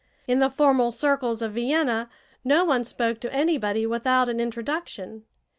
[0.27, 2.09] In the formal circles of Vienna
[2.43, 5.25] no one spoke to anybody without an introduction.